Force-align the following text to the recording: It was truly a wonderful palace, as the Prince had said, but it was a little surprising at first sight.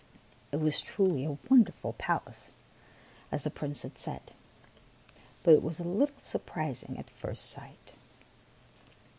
It 0.51 0.59
was 0.59 0.81
truly 0.81 1.25
a 1.25 1.37
wonderful 1.47 1.93
palace, 1.93 2.49
as 3.31 3.43
the 3.43 3.51
Prince 3.51 3.83
had 3.83 3.99
said, 3.99 4.31
but 5.43 5.53
it 5.53 5.61
was 5.61 5.79
a 5.79 5.83
little 5.83 6.19
surprising 6.19 6.97
at 6.97 7.07
first 7.07 7.51
sight. 7.51 7.91